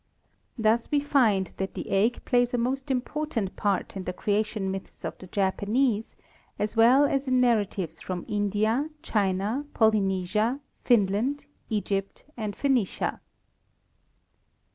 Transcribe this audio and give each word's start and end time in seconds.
Thus 0.57 0.89
we 0.89 0.99
find 0.99 1.51
that 1.57 1.75
the 1.75 1.91
egg 1.91 2.25
plays 2.25 2.55
a 2.55 2.57
most 2.57 2.89
important 2.89 3.55
part 3.55 3.95
in 3.95 4.05
the 4.05 4.13
creation 4.13 4.71
myths 4.71 5.05
of 5.05 5.15
the 5.19 5.27
Japa 5.27 5.67
nese 5.67 6.15
as 6.57 6.75
well 6.75 7.05
as 7.05 7.27
in 7.27 7.39
narratives 7.39 7.99
from 7.99 8.25
India, 8.27 8.89
China, 9.03 9.67
Polynesia, 9.75 10.59
Finland, 10.83 11.45
Egypt 11.69 12.25
and 12.35 12.55
Phenicia. 12.55 13.19